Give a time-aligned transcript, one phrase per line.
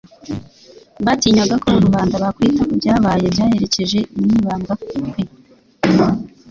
[1.05, 5.21] Batinyaga ko rubanda bakwita ku byabaye byaherekeje lnibambwa kwe,